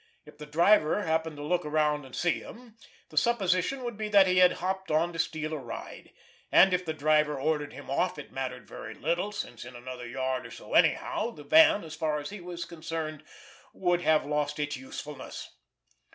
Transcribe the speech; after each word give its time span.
If 0.25 0.39
the 0.39 0.47
driver 0.47 1.03
happened 1.03 1.37
to 1.37 1.43
look 1.43 1.63
around 1.63 2.05
and 2.05 2.15
see 2.15 2.39
him, 2.39 2.75
the 3.09 3.17
supposition 3.17 3.83
would 3.83 3.97
be 3.97 4.09
that 4.09 4.25
he 4.25 4.39
had 4.39 4.53
hopped 4.53 4.89
on 4.89 5.13
to 5.13 5.19
steal 5.19 5.53
a 5.53 5.59
ride; 5.59 6.09
and 6.51 6.73
if 6.73 6.83
the 6.83 6.91
driver 6.93 7.39
ordered 7.39 7.71
him 7.73 7.87
off 7.87 8.17
it 8.17 8.31
mattered 8.31 8.67
very 8.67 8.95
little, 8.95 9.31
since, 9.31 9.63
in 9.63 9.75
another 9.75 10.07
yard 10.07 10.47
or 10.47 10.49
so 10.49 10.73
anyhow, 10.73 11.29
the 11.29 11.43
van, 11.43 11.83
as 11.83 11.93
far 11.93 12.17
as 12.17 12.31
he 12.31 12.41
was 12.41 12.65
concerned, 12.65 13.21
would 13.73 14.01
have 14.01 14.25
lost 14.25 14.57
its 14.57 14.75
usefulness. 14.75 15.51